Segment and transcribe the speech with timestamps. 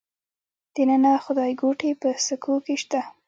[0.73, 3.01] د ننه خدایګوټې په سکو کې شته